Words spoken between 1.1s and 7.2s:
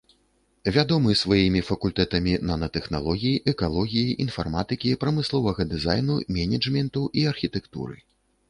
сваімі факультэтамі нанатэхналогій, экалогіі, інфарматыкі, прамысловага дызайну, менеджменту